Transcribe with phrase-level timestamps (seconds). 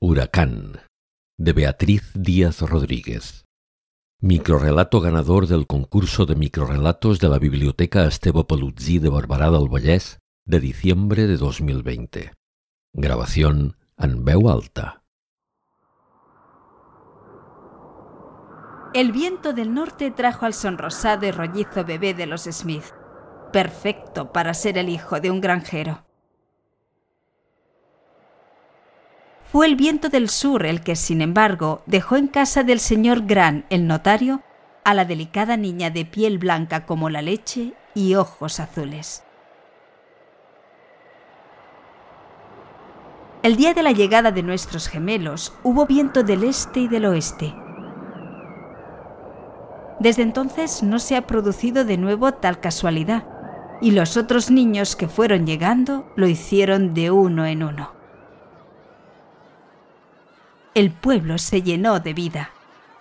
[0.00, 0.78] Huracán,
[1.38, 3.44] de Beatriz Díaz Rodríguez.
[4.20, 10.20] Microrelato ganador del concurso de microrelatos de la Biblioteca Estebo Palutzí de Barberà del Vallès
[10.46, 12.32] de diciembre de 2020.
[12.92, 15.02] Grabación en veu alta.
[18.94, 22.94] El viento del norte trajo al sonrosado y rollizo bebé de los Smith,
[23.52, 26.07] perfecto para ser el hijo de un granjero.
[29.50, 33.64] Fue el viento del sur el que, sin embargo, dejó en casa del señor Gran,
[33.70, 34.42] el notario,
[34.84, 39.24] a la delicada niña de piel blanca como la leche y ojos azules.
[43.42, 47.54] El día de la llegada de nuestros gemelos hubo viento del este y del oeste.
[49.98, 53.24] Desde entonces no se ha producido de nuevo tal casualidad,
[53.80, 57.97] y los otros niños que fueron llegando lo hicieron de uno en uno.
[60.78, 62.52] El pueblo se llenó de vida.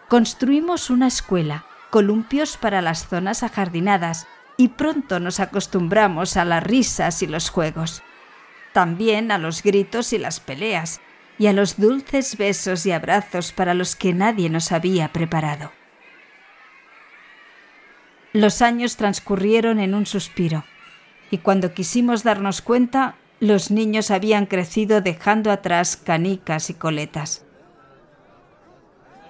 [0.08, 4.26] Construimos una escuela, columpios para las zonas ajardinadas,
[4.58, 8.02] y pronto nos acostumbramos a las risas y los juegos
[8.74, 11.02] también a los gritos y las peleas,
[11.38, 15.72] y a los dulces besos y abrazos para los que nadie nos había preparado.
[18.34, 20.64] Los años transcurrieron en un suspiro,
[21.30, 27.47] y cuando quisimos darnos cuenta, los niños habían crecido dejando atrás canicas y coletas.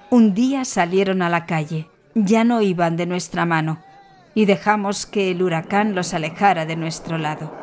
[0.10, 3.84] Un día salieron a la calle, ya no iban de nuestra mano,
[4.34, 7.54] y dejamos que el huracán los alejara de nuestro lado.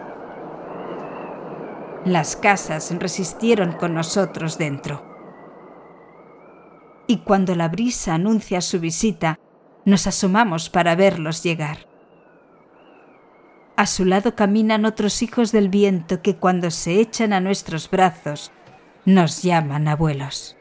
[2.04, 5.02] Las casas resistieron con nosotros dentro.
[7.06, 9.38] Y cuando la brisa anuncia su visita,
[9.86, 11.86] nos asomamos para verlos llegar.
[13.76, 18.52] A su lado caminan otros hijos del viento que cuando se echan a nuestros brazos
[19.06, 20.58] nos llaman abuelos.